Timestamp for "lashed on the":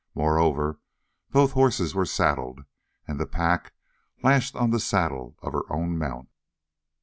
4.23-4.79